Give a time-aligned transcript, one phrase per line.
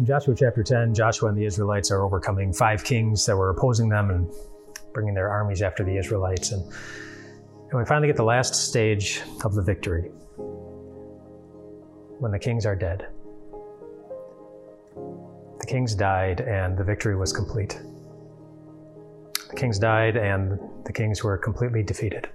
[0.00, 3.90] In Joshua chapter 10, Joshua and the Israelites are overcoming five kings that were opposing
[3.90, 4.32] them and
[4.94, 6.52] bringing their armies after the Israelites.
[6.52, 6.62] And,
[7.68, 10.04] and we finally get the last stage of the victory
[12.18, 13.08] when the kings are dead.
[14.94, 17.78] The kings died and the victory was complete.
[19.50, 22.26] The kings died and the kings were completely defeated.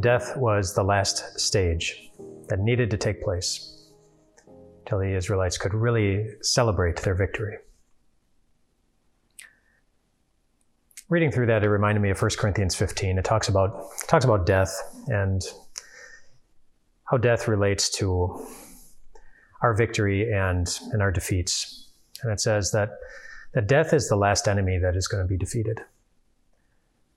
[0.00, 2.10] Death was the last stage
[2.48, 3.79] that needed to take place
[4.90, 7.56] till the Israelites could really celebrate their victory.
[11.08, 13.16] Reading through that, it reminded me of 1 Corinthians 15.
[13.16, 14.76] It talks about, talks about death
[15.06, 15.42] and
[17.04, 18.44] how death relates to
[19.62, 21.92] our victory and, and our defeats.
[22.22, 22.90] And it says that,
[23.54, 25.80] that death is the last enemy that is going to be defeated.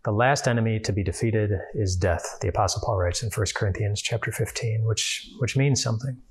[0.06, 4.00] The last enemy to be defeated is death, the Apostle Paul writes in 1 Corinthians
[4.00, 6.22] chapter 15, which, which means something.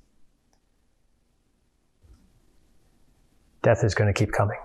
[3.63, 4.59] Death is going to keep coming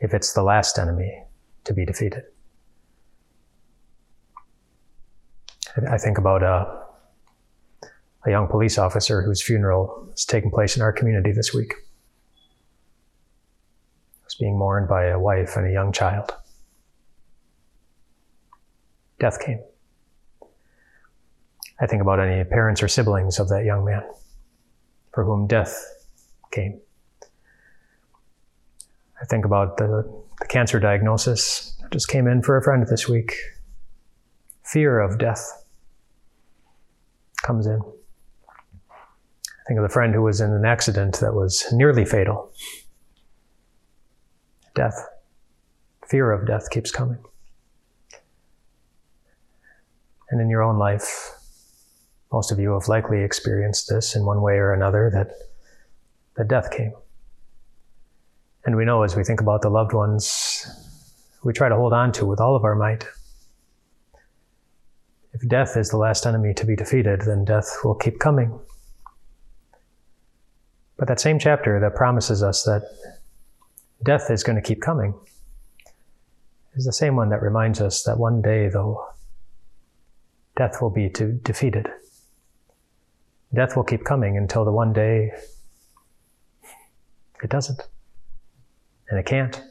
[0.00, 1.24] if it's the last enemy
[1.64, 2.22] to be defeated.
[5.90, 6.66] I think about uh,
[8.26, 11.74] a young police officer whose funeral is taking place in our community this week.
[14.12, 16.32] He Was being mourned by a wife and a young child.
[19.18, 19.60] Death came.
[21.80, 24.02] I think about any parents or siblings of that young man
[25.12, 25.84] for whom death
[26.52, 26.80] came.
[29.22, 30.02] I think about the,
[30.40, 33.34] the cancer diagnosis that just came in for a friend this week.
[34.64, 35.64] Fear of death
[37.42, 37.80] comes in.
[38.90, 42.52] I think of the friend who was in an accident that was nearly fatal.
[44.74, 45.06] Death.
[46.08, 47.18] Fear of death keeps coming.
[50.30, 51.30] And in your own life,
[52.32, 55.30] most of you have likely experienced this in one way or another that,
[56.36, 56.92] that death came.
[58.64, 60.66] And we know as we think about the loved ones
[61.42, 63.06] we try to hold on to with all of our might.
[65.32, 68.58] If death is the last enemy to be defeated, then death will keep coming.
[70.96, 72.82] But that same chapter that promises us that
[74.04, 75.14] death is going to keep coming
[76.74, 79.04] is the same one that reminds us that one day, though,
[80.56, 81.88] death will be to, defeated.
[83.54, 85.32] Death will keep coming until the one day
[87.42, 87.82] it doesn't.
[89.12, 89.62] And it can't.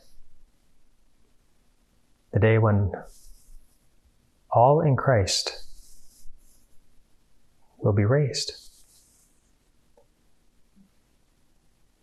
[2.32, 2.92] The day when
[4.52, 5.64] all in Christ
[7.80, 8.62] will be raised.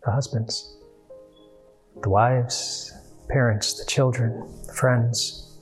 [0.09, 0.79] the husbands,
[2.03, 2.95] the wives,
[3.29, 5.59] parents, the children, the friends,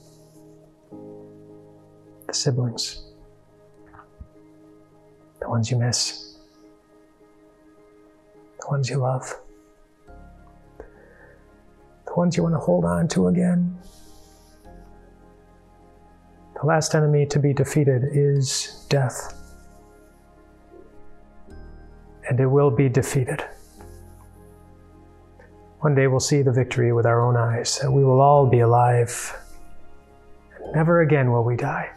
[2.25, 3.03] the siblings,
[5.41, 6.37] the ones you miss,
[8.61, 9.35] the ones you love,
[12.17, 13.77] ones you want to hold on to again.
[16.59, 19.35] The last enemy to be defeated is death.
[22.27, 23.45] And it will be defeated.
[25.81, 28.61] One day we'll see the victory with our own eyes, and we will all be
[28.61, 29.37] alive.
[30.59, 31.91] And never again will we die.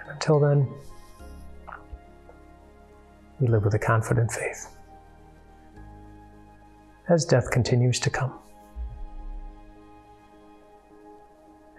[0.00, 0.68] And until then,
[3.38, 4.75] we live with a confident faith
[7.08, 8.34] as death continues to come,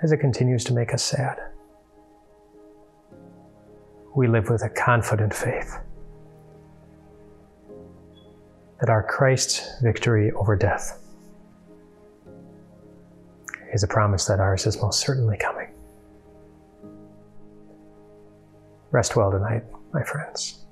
[0.01, 1.37] as it continues to make us sad.
[4.15, 5.77] We live with a confident faith
[8.79, 11.03] that our Christ's victory over death
[13.73, 15.67] is a promise that ours is most certainly coming.
[18.91, 19.63] Rest well tonight,
[19.93, 20.66] my friends.